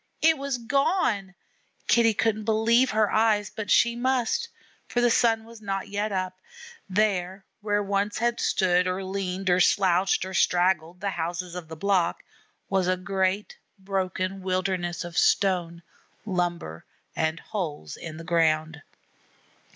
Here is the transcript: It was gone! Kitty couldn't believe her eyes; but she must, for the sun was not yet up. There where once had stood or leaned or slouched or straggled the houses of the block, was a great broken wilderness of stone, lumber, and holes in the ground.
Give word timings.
It 0.23 0.35
was 0.39 0.57
gone! 0.57 1.35
Kitty 1.85 2.15
couldn't 2.15 2.45
believe 2.45 2.89
her 2.89 3.11
eyes; 3.11 3.51
but 3.55 3.69
she 3.69 3.95
must, 3.95 4.49
for 4.87 4.99
the 4.99 5.11
sun 5.11 5.43
was 5.43 5.61
not 5.61 5.89
yet 5.89 6.11
up. 6.11 6.41
There 6.89 7.45
where 7.61 7.83
once 7.83 8.17
had 8.17 8.39
stood 8.39 8.87
or 8.87 9.03
leaned 9.03 9.47
or 9.51 9.59
slouched 9.59 10.25
or 10.25 10.33
straggled 10.33 11.01
the 11.01 11.11
houses 11.11 11.53
of 11.53 11.67
the 11.67 11.75
block, 11.75 12.23
was 12.67 12.87
a 12.87 12.97
great 12.97 13.59
broken 13.77 14.41
wilderness 14.41 15.03
of 15.03 15.19
stone, 15.19 15.83
lumber, 16.25 16.83
and 17.15 17.39
holes 17.39 17.95
in 17.95 18.17
the 18.17 18.23
ground. 18.23 18.81